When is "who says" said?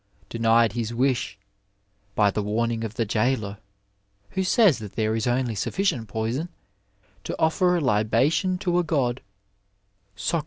4.31-4.79